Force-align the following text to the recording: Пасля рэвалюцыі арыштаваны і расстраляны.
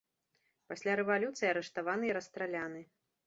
Пасля 0.71 0.95
рэвалюцыі 0.99 1.49
арыштаваны 1.53 2.05
і 2.09 2.17
расстраляны. 2.19 2.81